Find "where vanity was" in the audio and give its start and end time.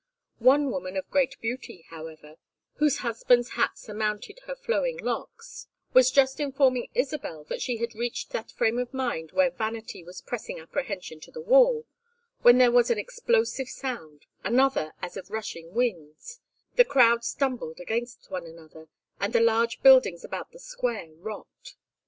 9.31-10.21